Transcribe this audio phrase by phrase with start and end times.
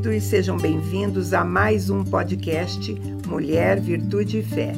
[0.00, 2.94] queridos, sejam bem-vindos a mais um podcast
[3.28, 4.72] Mulher, Virtude e Fé.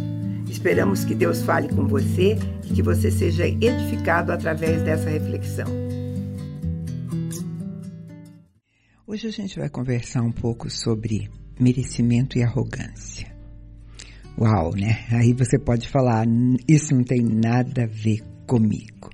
[0.49, 5.69] Esperamos que Deus fale com você e que você seja edificado através dessa reflexão.
[9.07, 13.33] Hoje a gente vai conversar um pouco sobre merecimento e arrogância.
[14.37, 15.05] Uau, né?
[15.11, 16.27] Aí você pode falar,
[16.67, 19.11] isso não tem nada a ver comigo.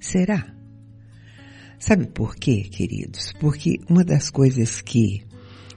[0.00, 0.54] Será?
[1.78, 3.34] Sabe por quê, queridos?
[3.38, 5.22] Porque uma das coisas que,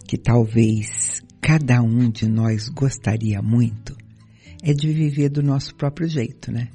[0.07, 3.95] que talvez cada um de nós gostaria muito
[4.63, 6.69] é de viver do nosso próprio jeito, né?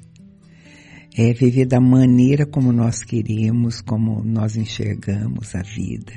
[1.15, 6.13] É viver da maneira como nós queremos, como nós enxergamos a vida.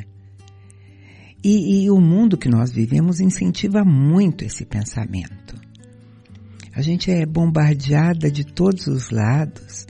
[1.43, 5.55] E, e o mundo que nós vivemos incentiva muito esse pensamento.
[6.73, 9.85] A gente é bombardeada de todos os lados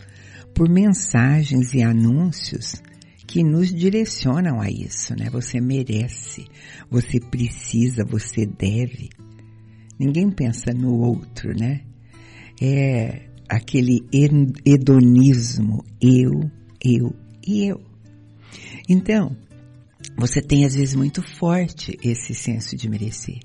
[0.54, 2.82] por mensagens e anúncios
[3.36, 5.30] que nos direcionam a isso, né?
[5.30, 6.46] Você merece,
[6.90, 9.10] você precisa, você deve.
[10.00, 11.82] Ninguém pensa no outro, né?
[12.62, 14.00] É aquele
[14.66, 16.50] hedonismo, eu,
[16.82, 17.14] eu
[17.46, 17.82] e eu.
[18.88, 19.36] Então,
[20.18, 23.40] você tem às vezes muito forte esse senso de merecer.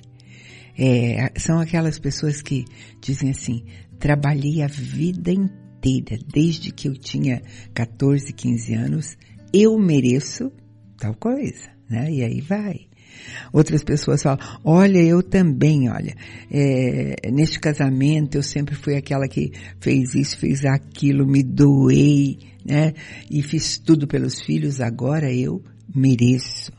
[0.78, 2.64] É, são aquelas pessoas que
[3.00, 3.64] dizem assim,
[3.98, 7.42] trabalhei a vida inteira, desde que eu tinha
[7.74, 9.16] 14, 15 anos,
[9.52, 10.52] eu mereço
[10.98, 12.10] tal coisa, né?
[12.10, 12.90] E aí vai.
[13.52, 16.14] Outras pessoas falam, olha, eu também, olha,
[16.50, 22.94] é, neste casamento eu sempre fui aquela que fez isso, fez aquilo, me doei, né?
[23.30, 25.62] E fiz tudo pelos filhos, agora eu
[25.94, 26.72] mereço.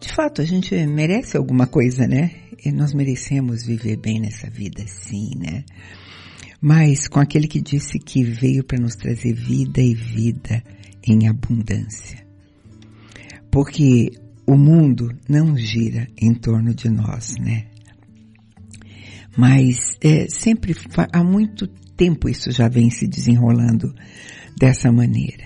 [0.00, 2.30] De fato, a gente merece alguma coisa, né?
[2.64, 5.64] E nós merecemos viver bem nessa vida, sim, né?
[6.60, 10.62] Mas com aquele que disse que veio para nos trazer vida e vida
[11.06, 12.26] em abundância.
[13.50, 14.10] Porque
[14.46, 17.66] o mundo não gira em torno de nós, né?
[19.36, 20.74] Mas é, sempre,
[21.12, 23.94] há muito tempo isso já vem se desenrolando
[24.58, 25.44] dessa maneira.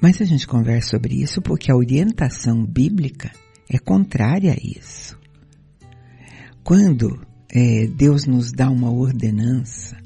[0.00, 3.30] Mas a gente conversa sobre isso porque a orientação bíblica
[3.70, 5.18] é contrária a isso.
[6.62, 9.96] Quando é, Deus nos dá uma ordenança,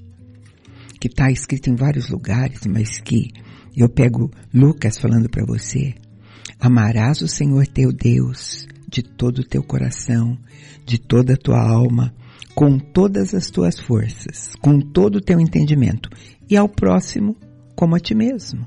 [1.01, 3.31] que está escrita em vários lugares, mas que
[3.81, 5.95] eu pego Lucas falando para você,
[6.59, 10.37] amarás o Senhor teu Deus de todo o teu coração,
[10.85, 12.15] de toda a tua alma,
[12.55, 16.09] com todas as tuas forças, com todo o teu entendimento,
[16.49, 17.37] e ao próximo
[17.77, 18.67] como a ti mesmo.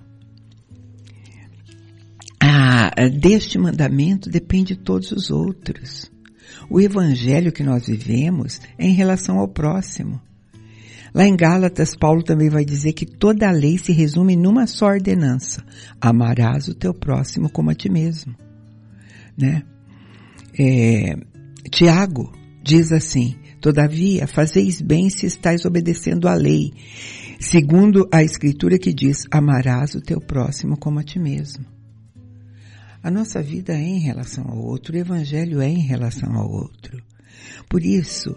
[2.39, 6.11] Ah, deste mandamento depende todos os outros.
[6.69, 10.21] O evangelho que nós vivemos é em relação ao próximo.
[11.13, 14.87] Lá em Gálatas, Paulo também vai dizer que toda a lei se resume numa só
[14.87, 15.63] ordenança:
[15.99, 18.33] amarás o teu próximo como a ti mesmo.
[19.37, 19.63] Né?
[20.57, 21.17] É,
[21.69, 22.31] Tiago
[22.63, 26.73] diz assim: Todavia, fazeis bem se estáis obedecendo à lei,
[27.39, 31.65] segundo a escritura que diz: amarás o teu próximo como a ti mesmo.
[33.03, 37.01] A nossa vida é em relação ao outro, o evangelho é em relação ao outro.
[37.67, 38.35] Por isso,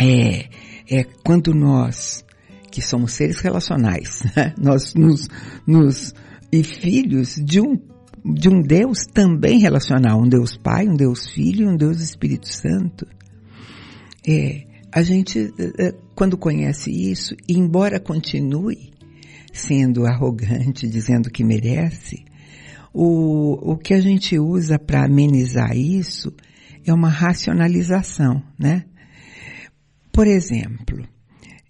[0.00, 0.48] é,
[0.90, 2.24] é quando nós,
[2.70, 4.54] que somos seres relacionais, né?
[4.58, 5.28] nós nos,
[5.66, 6.14] nos,
[6.50, 7.78] e filhos de um,
[8.24, 12.48] de um Deus também relacional, um Deus Pai, um Deus Filho e um Deus Espírito
[12.48, 13.06] Santo.
[14.26, 18.92] É, a gente, é, quando conhece isso, embora continue
[19.52, 22.24] sendo arrogante, dizendo que merece,
[22.92, 26.32] o, o que a gente usa para amenizar isso
[26.84, 28.84] é uma racionalização, né?
[30.18, 31.08] Por exemplo,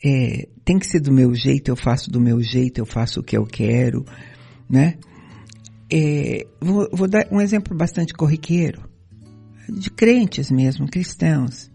[0.02, 3.22] é, tem que ser do meu jeito, eu faço do meu jeito, eu faço o
[3.22, 4.06] que eu quero,
[4.66, 4.96] né?
[5.92, 8.88] É, vou, vou dar um exemplo bastante corriqueiro,
[9.68, 11.70] de crentes mesmo, cristãos,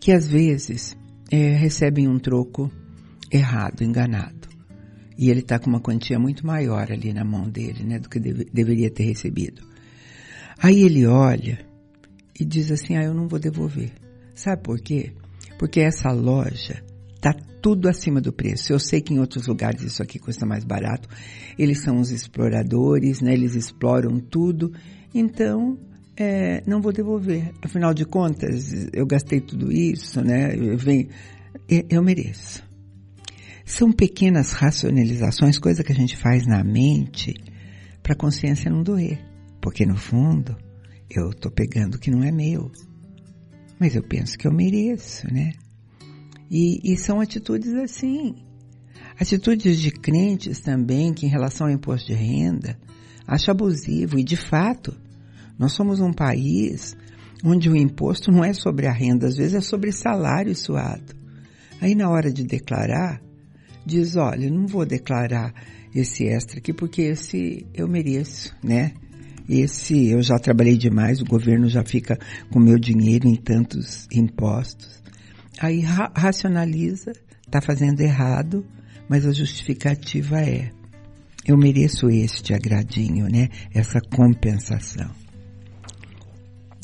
[0.00, 0.96] que às vezes
[1.30, 2.72] é, recebem um troco
[3.30, 4.48] errado, enganado
[5.18, 8.18] e ele está com uma quantia muito maior ali na mão dele, né, do que
[8.18, 9.62] deve, deveria ter recebido.
[10.58, 11.58] Aí ele olha
[12.40, 13.92] e diz assim: "Ah, eu não vou devolver".
[14.34, 15.12] Sabe por quê?
[15.58, 16.82] Porque essa loja
[17.20, 18.72] tá tudo acima do preço.
[18.72, 21.08] Eu sei que em outros lugares isso aqui custa mais barato.
[21.58, 23.32] Eles são os exploradores, né?
[23.32, 24.72] Eles exploram tudo.
[25.12, 25.76] Então,
[26.16, 27.52] é, não vou devolver.
[27.62, 30.54] Afinal de contas, eu gastei tudo isso, né?
[30.54, 31.08] Eu, venho,
[31.68, 32.62] eu mereço.
[33.64, 37.34] São pequenas racionalizações, coisa que a gente faz na mente
[38.02, 39.18] para a consciência não doer.
[39.60, 40.56] Porque no fundo,
[41.10, 42.70] eu estou pegando o que não é meu.
[43.78, 45.52] Mas eu penso que eu mereço, né?
[46.50, 48.34] E, e são atitudes assim,
[49.18, 52.78] Atitudes de crentes também que em relação ao imposto de renda
[53.26, 54.94] acha abusivo e de fato
[55.58, 56.96] nós somos um país
[57.44, 61.16] onde o imposto não é sobre a renda, às vezes é sobre salário suado.
[61.80, 63.20] Aí na hora de declarar,
[63.84, 65.52] diz, olha, não vou declarar
[65.92, 68.92] esse extra aqui porque esse eu mereço, né?
[69.48, 72.18] Esse eu já trabalhei demais, o governo já fica
[72.50, 75.02] com meu dinheiro em tantos impostos.
[75.58, 77.12] Aí ra racionaliza,
[77.46, 78.64] está fazendo errado,
[79.08, 80.70] mas a justificativa é
[81.46, 83.48] eu mereço este agradinho, né?
[83.72, 85.10] Essa compensação.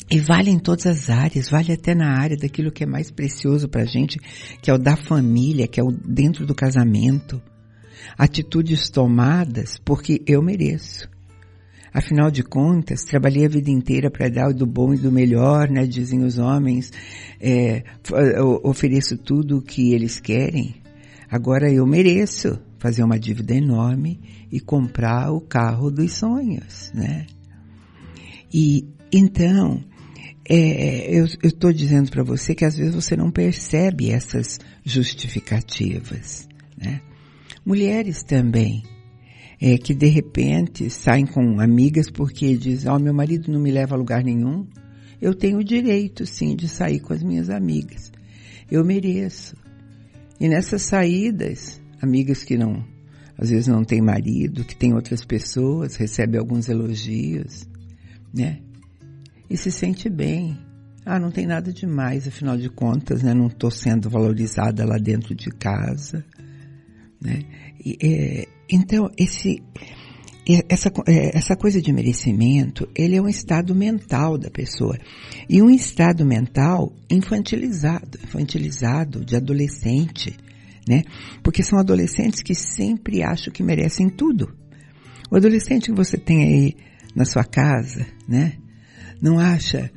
[0.09, 3.69] E vale em todas as áreas, vale até na área daquilo que é mais precioso
[3.69, 4.19] para a gente,
[4.61, 7.39] que é o da família, que é o dentro do casamento.
[8.17, 11.07] Atitudes tomadas porque eu mereço.
[11.95, 15.69] Afinal de contas, trabalhei a vida inteira para dar o do bom e do melhor,
[15.69, 15.87] né?
[15.87, 16.91] Dizem os homens.
[17.39, 17.85] É,
[18.63, 20.75] ofereço tudo o que eles querem.
[21.31, 24.19] Agora eu mereço fazer uma dívida enorme
[24.51, 27.27] e comprar o carro dos sonhos, né?
[28.53, 29.81] E então,
[30.49, 36.45] é, eu estou dizendo para você que às vezes você não percebe essas justificativas,
[36.77, 36.99] né?
[37.65, 38.83] Mulheres também
[39.65, 43.71] é, que de repente saem com amigas porque dizem, ó, oh, meu marido não me
[43.71, 44.67] leva a lugar nenhum,
[45.19, 48.11] eu tenho o direito sim de sair com as minhas amigas.
[48.69, 49.55] Eu mereço.
[50.39, 52.85] E nessas saídas, amigas que não,
[53.35, 57.67] às vezes não têm marido, que têm outras pessoas, recebe alguns elogios,
[58.31, 58.59] né?
[59.49, 60.59] E se sente bem.
[61.03, 63.33] Ah, não tem nada demais, afinal de contas, né?
[63.33, 66.23] Não estou sendo valorizada lá dentro de casa,
[67.21, 67.43] né?
[67.83, 69.61] E, é, então, esse,
[70.69, 74.97] essa, é, essa coisa de merecimento, ele é um estado mental da pessoa.
[75.49, 80.35] E um estado mental infantilizado, infantilizado, de adolescente,
[80.87, 81.03] né?
[81.43, 84.55] Porque são adolescentes que sempre acham que merecem tudo.
[85.31, 86.75] O adolescente que você tem aí
[87.15, 88.53] na sua casa, né?
[89.21, 89.91] Não acha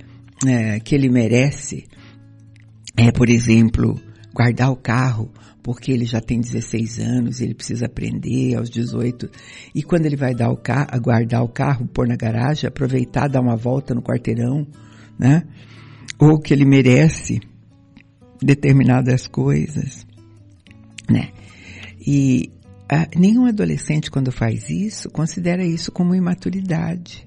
[0.46, 1.86] é, que ele merece,
[2.96, 4.00] é, por exemplo,
[4.32, 5.30] guardar o carro
[5.68, 9.28] porque ele já tem 16 anos, ele precisa aprender aos 18.
[9.74, 13.42] E quando ele vai dar o carro, guardar o carro, pôr na garagem, aproveitar, dar
[13.42, 14.66] uma volta no quarteirão,
[15.18, 15.42] né?
[16.18, 17.38] Ou que ele merece
[18.40, 20.06] determinadas coisas,
[21.06, 21.32] né?
[22.00, 22.50] E
[22.90, 27.26] a, nenhum adolescente, quando faz isso, considera isso como imaturidade.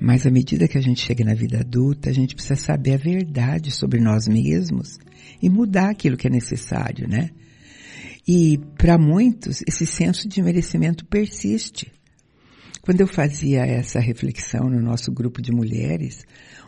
[0.00, 2.98] Mas à medida que a gente chega na vida adulta, a gente precisa saber a
[2.98, 4.98] verdade sobre nós mesmos
[5.42, 7.30] e mudar aquilo que é necessário, né?
[8.28, 11.92] E para muitos, esse senso de merecimento persiste.
[12.82, 16.24] Quando eu fazia essa reflexão no nosso grupo de mulheres,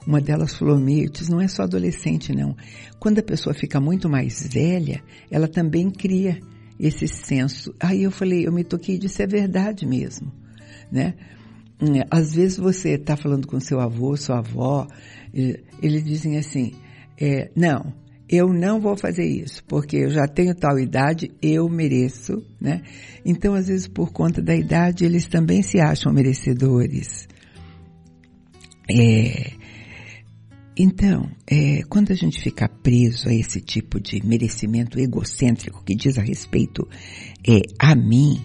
[0.06, 2.56] uma delas falou, Mirtes, não é só adolescente não.
[2.98, 6.40] Quando a pessoa fica muito mais velha, ela também cria
[6.78, 7.74] esse senso.
[7.78, 10.32] Aí eu falei, eu me toquei disso, é verdade mesmo,
[10.90, 11.14] né?
[12.10, 14.86] Às vezes você está falando com seu avô, sua avó,
[15.32, 16.72] eles dizem assim,
[17.20, 17.92] é, não,
[18.28, 22.82] eu não vou fazer isso, porque eu já tenho tal idade, eu mereço, né?
[23.24, 27.26] Então, às vezes, por conta da idade, eles também se acham merecedores.
[28.90, 29.52] É,
[30.76, 36.18] então, é, quando a gente fica preso a esse tipo de merecimento egocêntrico que diz
[36.18, 36.86] a respeito
[37.46, 38.42] é, a mim,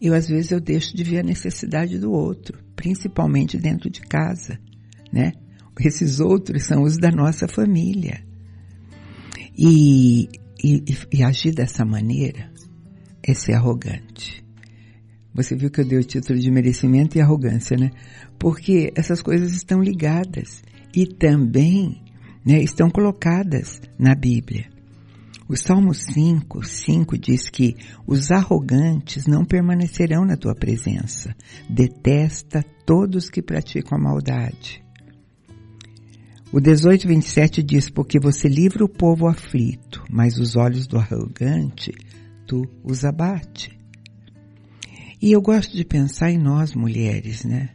[0.00, 4.58] eu às vezes eu deixo de ver a necessidade do outro, principalmente dentro de casa,
[5.12, 5.32] né?
[5.78, 8.22] Esses outros são os da nossa família.
[9.56, 10.28] E,
[10.62, 12.50] e, e agir dessa maneira
[13.22, 14.44] é ser arrogante.
[15.34, 17.90] Você viu que eu dei o título de merecimento e arrogância, né?
[18.38, 20.62] Porque essas coisas estão ligadas
[20.94, 22.02] e também
[22.44, 24.68] né, estão colocadas na Bíblia.
[25.50, 27.74] O Salmo 5, 5 diz que
[28.06, 31.34] os arrogantes não permanecerão na tua presença.
[31.68, 34.80] Detesta todos que praticam a maldade.
[36.52, 41.92] O 18:27 diz: Porque você livra o povo aflito, mas os olhos do arrogante
[42.46, 43.76] tu os abate.
[45.20, 47.70] E eu gosto de pensar em nós mulheres, né?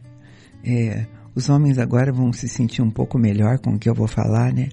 [0.64, 4.08] É, os homens agora vão se sentir um pouco melhor com o que eu vou
[4.08, 4.70] falar, né?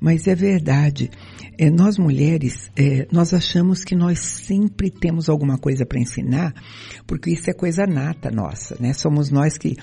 [0.00, 1.10] Mas é verdade.
[1.56, 6.52] É, nós mulheres, é, nós achamos que nós sempre temos alguma coisa para ensinar,
[7.06, 8.92] porque isso é coisa nata nossa, né?
[8.92, 9.76] Somos nós que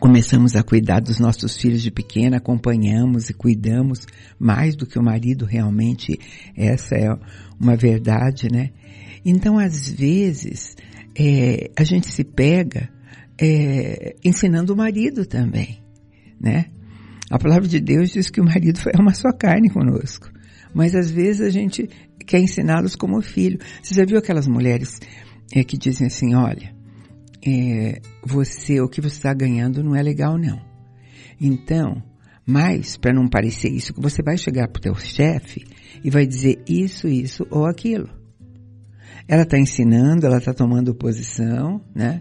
[0.00, 4.06] começamos a cuidar dos nossos filhos de pequena, acompanhamos e cuidamos
[4.38, 6.18] mais do que o marido realmente,
[6.56, 7.08] essa é
[7.60, 8.70] uma verdade, né?
[9.24, 10.74] Então, às vezes,
[11.14, 12.88] é, a gente se pega
[13.40, 15.82] é, ensinando o marido também,
[16.40, 16.66] né?
[17.32, 20.30] A palavra de Deus diz que o marido é uma só carne conosco.
[20.74, 21.88] Mas às vezes a gente
[22.26, 23.58] quer ensiná-los como filho.
[23.82, 25.00] Você já viu aquelas mulheres
[25.50, 26.74] é, que dizem assim, olha,
[27.42, 30.60] é, você, o que você está ganhando não é legal não.
[31.40, 32.02] Então,
[32.44, 35.64] mas, para não parecer isso, você vai chegar para o teu chefe
[36.04, 38.10] e vai dizer isso, isso ou aquilo.
[39.26, 42.20] Ela está ensinando, ela está tomando posição, né?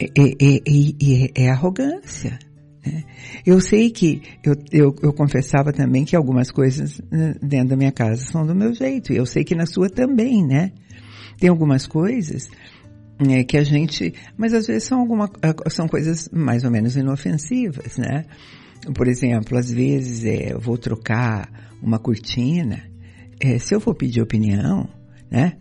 [0.00, 2.38] E, é arrogância.
[2.84, 3.04] Né?
[3.44, 7.92] Eu sei que, eu, eu, eu, confessava também que algumas coisas né, dentro da minha
[7.92, 9.12] casa são do meu jeito.
[9.12, 10.72] E eu sei que na sua também, né?
[11.38, 12.48] Tem algumas coisas
[13.18, 15.30] é, que a gente, mas às vezes são alguma,
[15.70, 18.24] são coisas mais ou menos inofensivas, né?
[18.94, 21.48] Por exemplo, às vezes é, eu vou trocar
[21.82, 22.82] uma cortina,
[23.40, 24.88] é, se eu for pedir opinião,
[25.30, 25.56] né?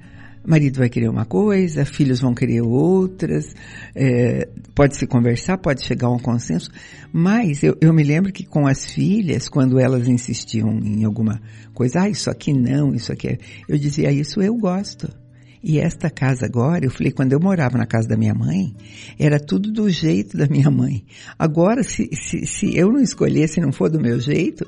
[0.47, 3.53] Marido vai querer uma coisa, filhos vão querer outras,
[3.93, 6.71] é, pode se conversar, pode chegar a um consenso,
[7.11, 11.41] mas eu, eu, me lembro que com as filhas, quando elas insistiam em alguma
[11.73, 13.37] coisa, ah, isso aqui não, isso aqui é,
[13.67, 15.11] eu dizia, isso eu gosto.
[15.61, 18.73] E esta casa agora, eu falei, quando eu morava na casa da minha mãe,
[19.19, 21.03] era tudo do jeito da minha mãe.
[21.37, 24.65] Agora, se, se, se eu não escolher, se não for do meu jeito,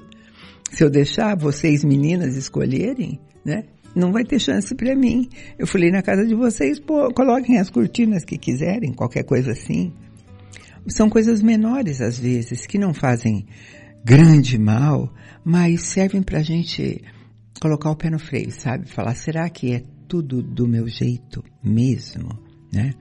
[0.72, 3.64] se eu deixar vocês meninas escolherem, né?
[3.96, 5.30] Não vai ter chance para mim.
[5.58, 9.94] Eu falei na casa de vocês, pô, coloquem as cortinas que quiserem, qualquer coisa assim.
[10.88, 13.46] São coisas menores às vezes, que não fazem
[14.04, 17.04] grande mal, mas servem para a gente
[17.62, 18.88] colocar o pé no freio, sabe?
[18.88, 22.30] Falar, será que é tudo do meu jeito mesmo,
[22.74, 22.94] né?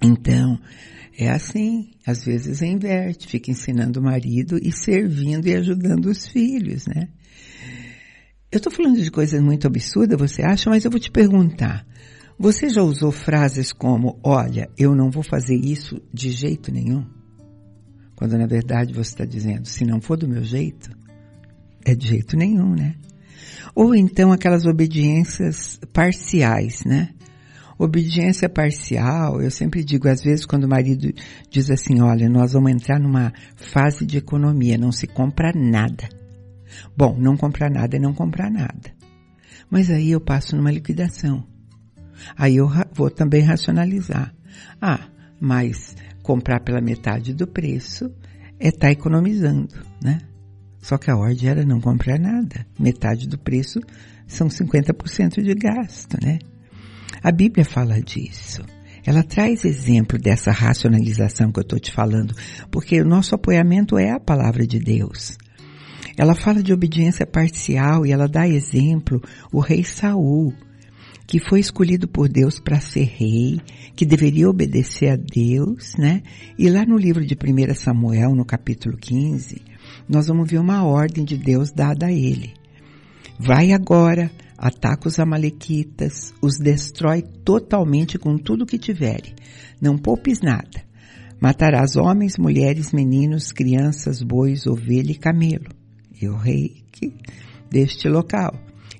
[0.00, 0.58] Então,
[1.18, 6.86] é assim, às vezes inverte, fica ensinando o marido e servindo e ajudando os filhos,
[6.86, 7.08] né?
[8.50, 11.86] Eu estou falando de coisas muito absurdas, você acha, mas eu vou te perguntar.
[12.38, 17.04] Você já usou frases como, olha, eu não vou fazer isso de jeito nenhum?
[18.16, 20.88] Quando na verdade você está dizendo, se não for do meu jeito,
[21.84, 22.94] é de jeito nenhum, né?
[23.74, 27.10] Ou então aquelas obediências parciais, né?
[27.78, 31.12] Obediência parcial, eu sempre digo, às vezes quando o marido
[31.50, 36.08] diz assim, olha, nós vamos entrar numa fase de economia, não se compra nada.
[36.96, 38.92] Bom, não comprar nada é não comprar nada.
[39.70, 41.44] Mas aí eu passo numa liquidação.
[42.36, 44.34] Aí eu vou também racionalizar.
[44.80, 45.08] Ah,
[45.40, 48.12] mas comprar pela metade do preço
[48.58, 50.18] é estar tá economizando, né?
[50.80, 52.66] Só que a ordem era não comprar nada.
[52.78, 53.80] Metade do preço
[54.26, 56.38] são 50% de gasto, né?
[57.22, 58.62] A Bíblia fala disso.
[59.04, 62.34] Ela traz exemplo dessa racionalização que eu estou te falando,
[62.70, 65.36] porque o nosso apoiamento é a palavra de Deus.
[66.18, 69.22] Ela fala de obediência parcial e ela dá exemplo
[69.52, 70.52] o rei Saul,
[71.28, 73.60] que foi escolhido por Deus para ser rei,
[73.94, 76.24] que deveria obedecer a Deus, né?
[76.58, 79.62] E lá no livro de 1 Samuel, no capítulo 15,
[80.08, 82.52] nós vamos ver uma ordem de Deus dada a ele.
[83.38, 89.22] Vai agora, ataca os amalequitas, os destrói totalmente com tudo que tiver.
[89.80, 90.82] Não poupes nada.
[91.40, 95.77] Matarás homens, mulheres, meninos, crianças, bois, ovelha e camelo
[96.20, 96.84] e o rei
[97.70, 98.54] deste local.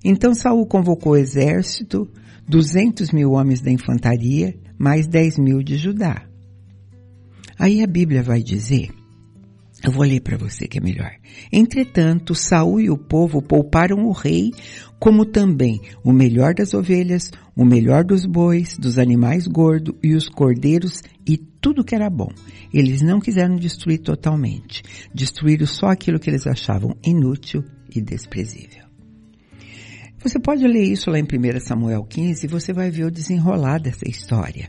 [0.04, 2.08] Então Saul convocou o exército,
[2.46, 6.24] duzentos mil homens da infantaria, mais dez mil de Judá.
[7.58, 8.90] Aí a Bíblia vai dizer,
[9.84, 11.12] eu vou ler para você que é melhor.
[11.52, 14.52] Entretanto, Saul e o povo pouparam o rei,
[14.98, 20.28] como também o melhor das ovelhas, o melhor dos bois, dos animais gordos e os
[20.28, 22.28] cordeiros e tudo que era bom.
[22.72, 24.82] Eles não quiseram destruir totalmente.
[25.14, 28.88] Destruíram só aquilo que eles achavam inútil e desprezível.
[30.20, 33.78] Você pode ler isso lá em 1 Samuel 15 e você vai ver o desenrolar
[33.78, 34.68] dessa história.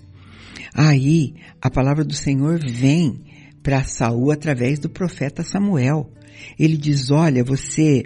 [0.73, 3.19] Aí, a palavra do Senhor vem
[3.63, 6.11] para Saul através do profeta Samuel.
[6.57, 8.03] Ele diz, olha, você,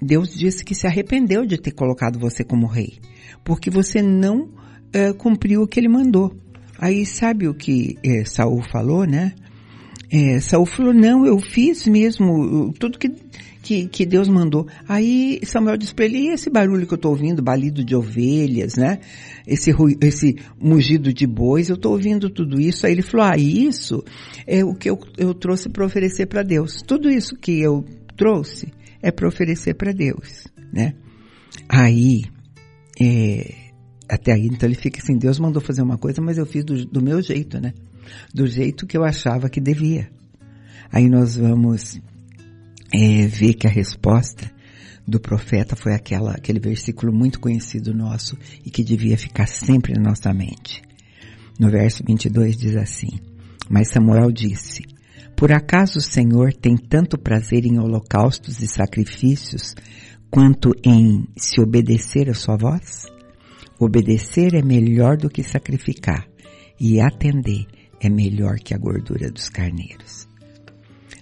[0.00, 2.98] Deus disse que se arrependeu de ter colocado você como rei,
[3.44, 6.34] porque você não uh, cumpriu o que ele mandou.
[6.78, 9.32] Aí sabe o que é, Saul falou, né?
[10.10, 13.10] É, Saul falou, não, eu fiz mesmo tudo que,
[13.62, 14.66] que, que Deus mandou.
[14.88, 18.76] Aí Samuel disse para ele, e esse barulho que eu estou ouvindo, balido de ovelhas,
[18.76, 19.00] né?
[19.46, 22.86] Esse, esse mugido de bois, eu estou ouvindo tudo isso.
[22.86, 24.04] Aí ele falou, ah, isso
[24.46, 26.82] é o que eu, eu trouxe para oferecer para Deus.
[26.86, 27.84] Tudo isso que eu
[28.16, 30.94] trouxe é para oferecer para Deus, né?
[31.68, 32.22] Aí,
[33.00, 33.65] é,
[34.08, 36.84] até aí, então ele fica assim, Deus mandou fazer uma coisa, mas eu fiz do,
[36.86, 37.72] do meu jeito, né?
[38.32, 40.08] Do jeito que eu achava que devia.
[40.92, 42.00] Aí nós vamos
[42.92, 44.50] é, ver que a resposta
[45.06, 50.10] do profeta foi aquela, aquele versículo muito conhecido nosso e que devia ficar sempre na
[50.10, 50.82] nossa mente.
[51.58, 53.08] No verso 22 diz assim,
[53.68, 54.82] mas Samuel disse,
[55.36, 59.74] por acaso o Senhor tem tanto prazer em holocaustos e sacrifícios
[60.30, 63.06] quanto em se obedecer a sua voz?
[63.78, 66.26] Obedecer é melhor do que sacrificar,
[66.80, 67.66] e atender
[68.00, 70.28] é melhor que a gordura dos carneiros.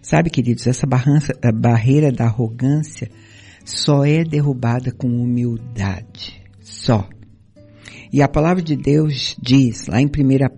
[0.02, 3.10] Sabe, queridos, essa barreira da arrogância
[3.64, 6.42] só é derrubada com humildade.
[6.60, 7.08] Só.
[8.12, 10.10] E a palavra de Deus diz, lá em 1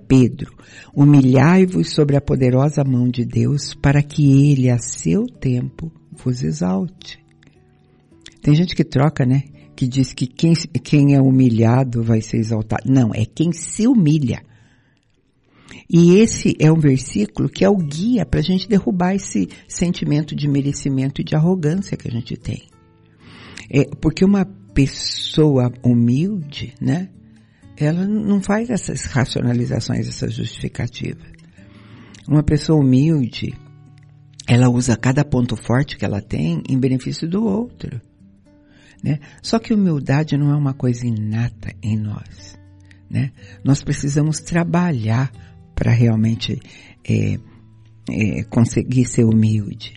[0.07, 0.53] Pedro,
[0.95, 7.19] humilhai-vos sobre a poderosa mão de Deus para que ele, a seu tempo, vos exalte.
[8.43, 9.45] Tem gente que troca, né?
[9.77, 12.91] Que diz que quem, quem é humilhado vai ser exaltado.
[12.91, 14.43] Não, é quem se humilha.
[15.89, 20.35] E esse é um versículo que é o guia para a gente derrubar esse sentimento
[20.35, 22.63] de merecimento e de arrogância que a gente tem.
[23.71, 27.09] É, porque uma pessoa humilde, né?
[27.77, 31.31] Ela não faz essas racionalizações, essas justificativas.
[32.27, 33.55] Uma pessoa humilde,
[34.49, 38.01] ela usa cada ponto forte que ela tem em benefício do outro.
[39.03, 39.21] Né?
[39.43, 42.59] Só que humildade não é uma coisa inata em nós.
[43.11, 43.33] Né?
[43.65, 45.31] Nós precisamos trabalhar
[45.75, 46.61] para realmente
[47.09, 47.39] é,
[48.11, 49.95] é, conseguir ser humilde.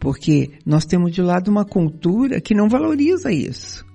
[0.00, 3.86] Porque nós temos de lado uma cultura que não valoriza isso,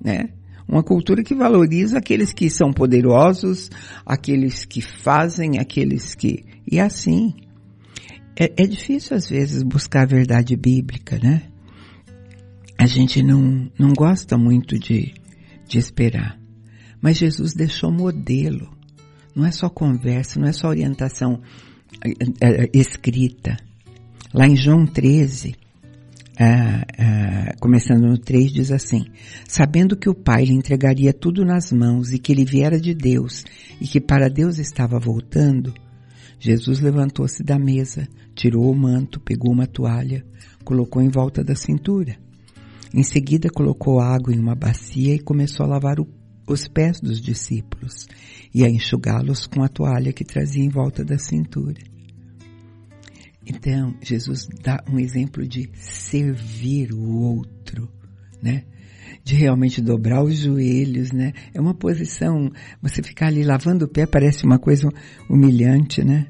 [0.00, 0.28] né?
[0.68, 3.70] Uma cultura que valoriza aqueles que são poderosos,
[4.04, 6.44] aqueles que fazem, aqueles que...
[6.70, 7.34] E assim.
[8.38, 11.42] É, é difícil às vezes buscar a verdade bíblica, né?
[12.78, 15.14] A gente não, não gosta muito de,
[15.66, 16.38] de esperar.
[17.00, 18.76] Mas Jesus deixou modelo.
[19.34, 21.40] Não é só conversa, não é só orientação
[22.04, 23.56] é, escrita.
[24.32, 25.54] Lá em João 13,
[26.38, 29.06] ah, ah, começando no 3, diz assim:
[29.48, 33.44] Sabendo que o Pai lhe entregaria tudo nas mãos e que ele viera de Deus
[33.80, 35.72] e que para Deus estava voltando,
[36.38, 40.24] Jesus levantou-se da mesa, tirou o manto, pegou uma toalha,
[40.64, 42.25] colocou em volta da cintura.
[42.96, 46.06] Em seguida colocou água em uma bacia e começou a lavar o
[46.48, 48.06] os pés dos discípulos
[48.54, 51.82] e a enxugá-los com a toalha que trazia em volta da cintura.
[53.44, 57.88] Então, Jesus dá um exemplo de servir o outro,
[58.42, 58.64] né?
[59.22, 61.32] De realmente dobrar os joelhos, né?
[61.54, 62.50] É uma posição,
[62.82, 64.88] você ficar ali lavando o pé parece uma coisa
[65.28, 66.26] humilhante, né?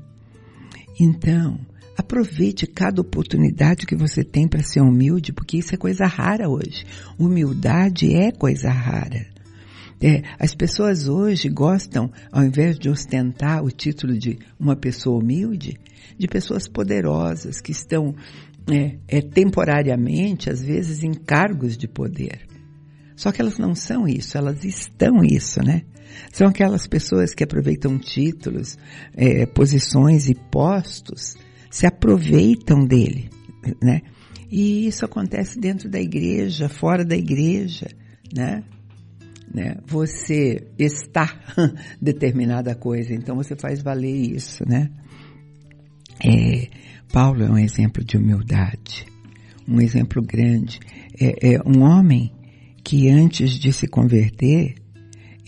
[1.00, 1.58] Então,
[1.96, 6.84] aproveite cada oportunidade que você tem para ser humilde, porque isso é coisa rara hoje.
[7.18, 9.26] Humildade é coisa rara.
[10.00, 15.78] É, as pessoas hoje gostam, ao invés de ostentar o título de uma pessoa humilde,
[16.18, 18.14] de pessoas poderosas que estão
[18.70, 22.40] é, é, temporariamente, às vezes, em cargos de poder.
[23.14, 25.82] Só que elas não são isso, elas estão isso, né?
[26.32, 28.76] São aquelas pessoas que aproveitam títulos,
[29.14, 31.36] é, posições e postos,
[31.76, 33.28] se aproveitam dele,
[33.82, 34.00] né?
[34.50, 37.86] E isso acontece dentro da igreja, fora da igreja,
[38.34, 38.64] né?
[39.52, 39.76] né?
[39.86, 41.38] Você está
[42.00, 44.90] determinada coisa, então você faz valer isso, né?
[46.24, 46.66] É,
[47.12, 49.04] Paulo é um exemplo de humildade,
[49.68, 50.80] um exemplo grande.
[51.20, 52.32] É, é um homem
[52.82, 54.76] que antes de se converter,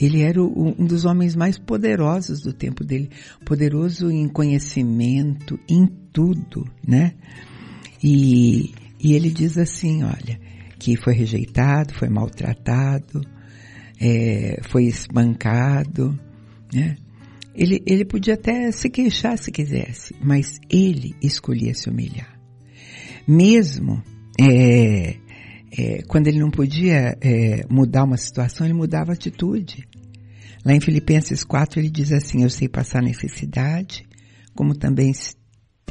[0.00, 3.10] ele era o, um dos homens mais poderosos do tempo dele,
[3.44, 7.14] poderoso em conhecimento, em tudo, né?
[8.02, 10.40] E, e ele diz assim, olha,
[10.78, 13.20] que foi rejeitado, foi maltratado,
[14.00, 16.18] é, foi espancado,
[16.72, 16.96] né?
[17.54, 22.38] Ele, ele podia até se queixar se quisesse, mas ele escolhia se humilhar.
[23.26, 24.00] Mesmo
[24.40, 25.16] é,
[25.76, 29.88] é, quando ele não podia é, mudar uma situação, ele mudava a atitude.
[30.64, 34.06] Lá em Filipenses 4 ele diz assim, eu sei passar necessidade,
[34.54, 35.12] como também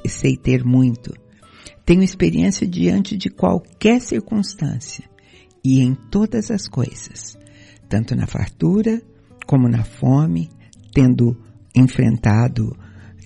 [0.06, 1.14] sei ter muito.
[1.86, 5.04] Tenho experiência diante de qualquer circunstância
[5.64, 7.38] e em todas as coisas
[7.90, 9.02] tanto na fartura
[9.46, 10.50] como na fome,
[10.94, 11.38] tendo
[11.76, 12.78] enfrentado,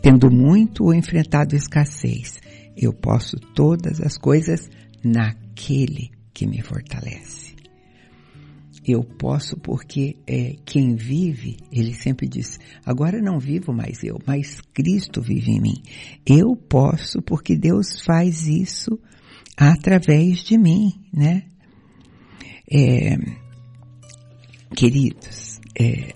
[0.01, 2.39] tendo muito ou enfrentado escassez.
[2.77, 4.69] Eu posso todas as coisas
[5.03, 7.55] naquele que me fortalece.
[8.85, 14.59] Eu posso porque é, quem vive, ele sempre diz, agora não vivo mais eu, mas
[14.73, 15.83] Cristo vive em mim.
[16.25, 18.99] Eu posso porque Deus faz isso
[19.55, 21.43] através de mim, né?
[22.73, 23.17] É,
[24.75, 26.13] Queridos, é,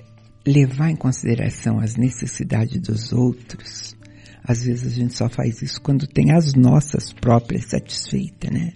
[0.47, 3.95] levar em consideração as necessidades dos outros,
[4.41, 8.71] às vezes a gente só faz isso quando tem as nossas próprias satisfeitas, né?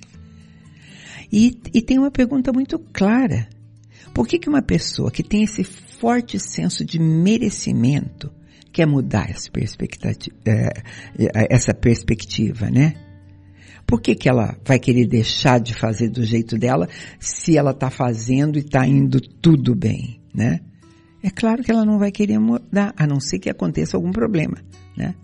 [1.31, 3.47] E, e tem uma pergunta muito clara.
[4.13, 8.31] Por que, que uma pessoa que tem esse forte senso de merecimento
[8.71, 10.73] quer mudar essa perspectiva, é,
[11.49, 12.95] essa perspectiva, né?
[13.85, 16.87] Por que, que ela vai querer deixar de fazer do jeito dela
[17.19, 20.59] se ela está fazendo e está indo tudo bem, né?
[21.23, 24.57] É claro que ela não vai querer mudar, a não ser que aconteça algum problema,
[24.95, 25.15] né?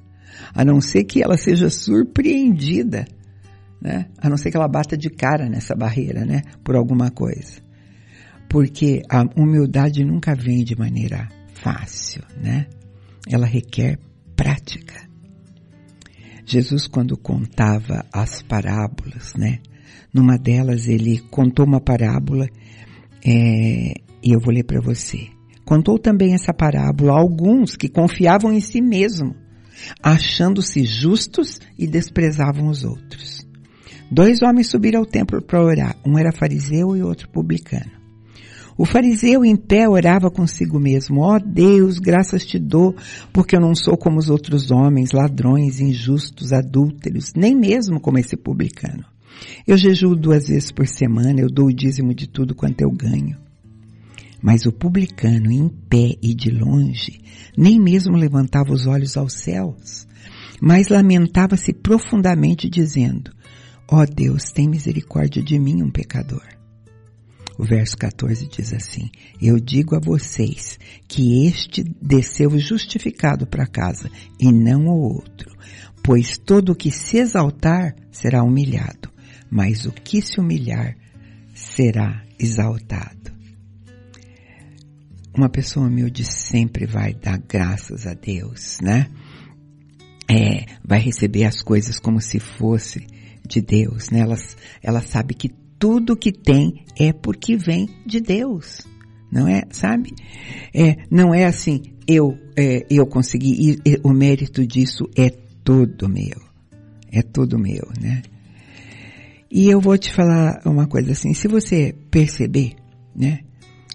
[0.54, 3.06] A não ser que ela seja surpreendida,
[3.86, 4.08] né?
[4.18, 6.42] A não ser que ela bata de cara nessa barreira, né?
[6.64, 7.62] Por alguma coisa.
[8.50, 12.66] Porque a humildade nunca vem de maneira fácil, né?
[13.30, 14.00] Ela requer
[14.36, 15.08] prática.
[16.44, 19.60] Jesus, quando contava as parábolas, né?
[20.12, 22.48] Numa delas ele contou uma parábola
[23.24, 23.94] é,
[24.24, 25.28] e eu vou ler para você.
[25.64, 29.36] Contou também essa parábola a alguns que confiavam em si mesmo,
[30.02, 33.45] achando-se justos e desprezavam os outros.
[34.10, 35.96] Dois homens subiram ao templo para orar.
[36.06, 37.92] Um era fariseu e outro publicano.
[38.78, 42.96] O fariseu em pé orava consigo mesmo: Ó oh Deus, graças te dou,
[43.32, 48.36] porque eu não sou como os outros homens, ladrões, injustos, adúlteros, nem mesmo como esse
[48.36, 49.06] publicano.
[49.66, 53.38] Eu jejuo duas vezes por semana, eu dou o dízimo de tudo quanto eu ganho.
[54.42, 57.20] Mas o publicano, em pé e de longe,
[57.58, 60.06] nem mesmo levantava os olhos aos céus,
[60.62, 63.32] mas lamentava-se profundamente, dizendo:
[63.88, 66.44] Ó oh Deus, tem misericórdia de mim, um pecador.
[67.58, 69.10] O verso 14 diz assim:
[69.42, 75.56] Eu digo a vocês que este desceu justificado para casa e não o outro,
[76.04, 79.10] pois todo o que se exaltar será humilhado,
[79.50, 80.98] mas o que se humilhar
[81.54, 83.34] será exaltado.
[85.38, 89.10] Uma pessoa humilde sempre vai dar graças a Deus, né?
[90.30, 93.06] É, vai receber as coisas como se fosse
[93.48, 94.20] de Deus, né?
[94.20, 94.36] Ela,
[94.82, 98.82] ela sabe que tudo que tem é porque vem de Deus.
[99.32, 100.14] Não é, sabe?
[100.74, 106.08] É, não é assim, eu, é, eu consegui, e, e, o mérito disso é todo
[106.08, 106.42] meu.
[107.12, 108.22] É todo meu, né?
[109.52, 112.76] E eu vou te falar uma coisa assim, se você perceber,
[113.16, 113.40] né?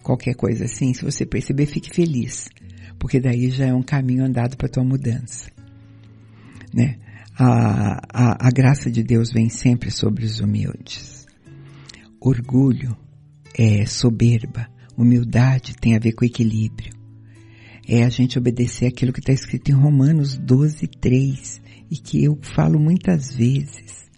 [0.03, 2.49] Qualquer coisa assim, se você perceber, fique feliz.
[2.99, 5.51] Porque daí já é um caminho andado para tua mudança.
[6.73, 6.99] Né?
[7.43, 11.27] A, a, a graça de Deus vem sempre sobre os humildes.
[12.21, 12.95] Orgulho
[13.59, 16.93] é soberba, humildade tem a ver com equilíbrio.
[17.89, 22.39] É a gente obedecer aquilo que está escrito em Romanos 12, 3 e que eu
[22.43, 24.11] falo muitas vezes.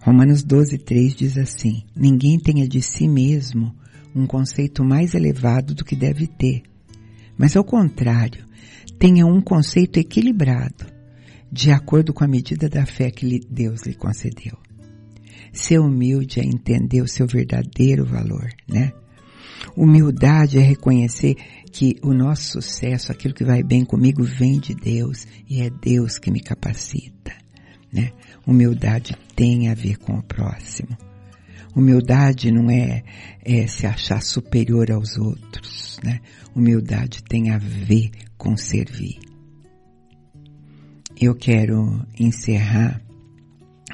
[0.00, 3.72] Romanos 12, 3 diz assim: Ninguém tenha de si mesmo
[4.12, 6.64] um conceito mais elevado do que deve ter,
[7.38, 8.44] mas ao contrário,
[8.98, 10.97] tenha um conceito equilibrado
[11.50, 14.56] de acordo com a medida da fé que Deus lhe concedeu.
[15.52, 18.92] Ser humilde é entender o seu verdadeiro valor, né?
[19.76, 21.36] Humildade é reconhecer
[21.72, 26.18] que o nosso sucesso, aquilo que vai bem comigo, vem de Deus e é Deus
[26.18, 27.32] que me capacita,
[27.92, 28.12] né?
[28.46, 30.96] Humildade tem a ver com o próximo.
[31.74, 33.02] Humildade não é,
[33.44, 36.20] é se achar superior aos outros, né?
[36.54, 39.27] Humildade tem a ver com servir
[41.20, 43.02] eu quero encerrar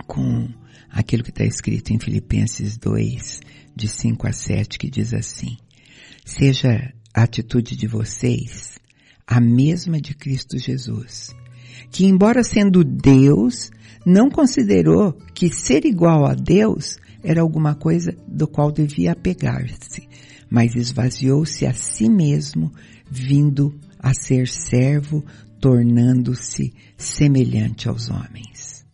[0.07, 0.49] com
[0.91, 3.41] aquilo que está escrito em Filipenses 2,
[3.75, 5.57] de 5 a 7, que diz assim:
[6.25, 8.79] Seja a atitude de vocês
[9.27, 11.35] a mesma de Cristo Jesus,
[11.91, 13.71] que, embora sendo Deus,
[14.05, 20.07] não considerou que ser igual a Deus era alguma coisa do qual devia apegar-se,
[20.51, 22.71] mas esvaziou-se a si mesmo,
[23.11, 25.25] vindo a ser servo
[25.65, 28.85] tornando-se semelhante aos homens.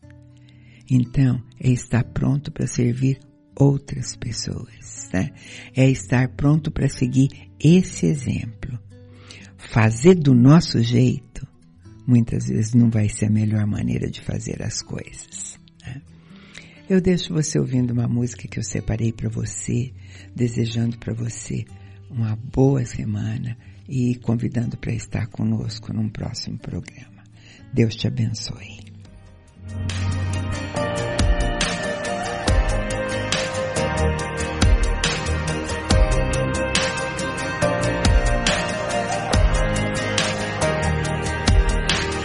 [0.89, 3.19] Então, é estar pronto para servir
[3.57, 5.31] outras pessoas, né?
[5.75, 7.29] É estar pronto para seguir
[7.59, 8.79] esse exemplo.
[9.57, 11.45] Fazer do nosso jeito,
[12.07, 15.59] muitas vezes não vai ser a melhor maneira de fazer as coisas.
[15.85, 16.01] Né?
[16.89, 19.93] Eu deixo você ouvindo uma música que eu separei para você,
[20.37, 21.65] desejando para você
[22.09, 23.57] uma boa semana
[23.91, 27.25] e convidando para estar conosco num próximo programa.
[27.75, 28.79] Deus te abençoe.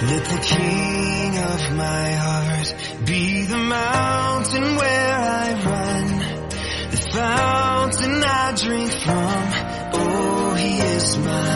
[0.07, 2.75] Let the king of my heart
[3.05, 6.19] be the mountain where I run,
[6.91, 9.75] the fountain I drink from.
[10.57, 11.54] He is song.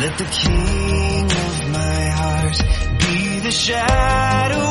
[0.00, 2.62] Let the King of my heart
[3.00, 4.70] be the shadow